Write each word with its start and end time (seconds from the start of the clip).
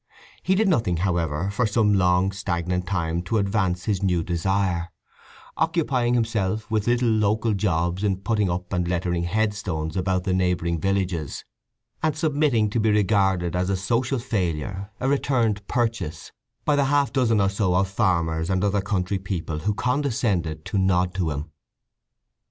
He 0.41 0.55
did 0.55 0.67
nothing, 0.67 0.97
however, 0.97 1.51
for 1.51 1.67
some 1.67 1.93
long 1.93 2.31
stagnant 2.31 2.87
time 2.87 3.21
to 3.21 3.37
advance 3.37 3.85
his 3.85 4.01
new 4.01 4.23
desire, 4.23 4.89
occupying 5.57 6.15
himself 6.15 6.71
with 6.71 6.87
little 6.87 7.07
local 7.07 7.53
jobs 7.53 8.03
in 8.03 8.17
putting 8.17 8.49
up 8.49 8.73
and 8.73 8.87
lettering 8.87 9.25
headstones 9.25 9.95
about 9.95 10.23
the 10.23 10.33
neighbouring 10.33 10.79
villages, 10.79 11.45
and 12.01 12.17
submitting 12.17 12.67
to 12.71 12.79
be 12.79 12.89
regarded 12.89 13.55
as 13.55 13.69
a 13.69 13.77
social 13.77 14.17
failure, 14.17 14.89
a 14.99 15.07
returned 15.07 15.67
purchase, 15.67 16.31
by 16.65 16.75
the 16.75 16.85
half 16.85 17.13
dozen 17.13 17.39
or 17.39 17.49
so 17.49 17.75
of 17.75 17.87
farmers 17.87 18.49
and 18.49 18.63
other 18.63 18.81
country 18.81 19.19
people 19.19 19.59
who 19.59 19.73
condescended 19.75 20.65
to 20.65 20.79
nod 20.79 21.13
to 21.13 21.29
him. 21.29 21.51